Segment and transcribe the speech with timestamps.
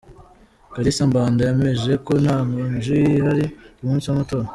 [0.73, 3.45] Kalisa Mbanda yemeje ko nta konji ihari
[3.77, 4.47] ku munsi w’amatora.